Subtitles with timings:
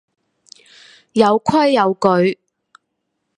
[1.13, 2.39] 有規有矩